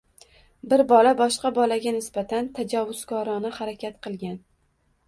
Bir 0.71 0.81
bola 0.91 1.11
boshqa 1.19 1.51
bolaga 1.59 1.93
nisbatan 1.99 2.51
tajovuzkorona 2.57 3.57
harakat 3.61 4.03
qilgan– 4.09 4.43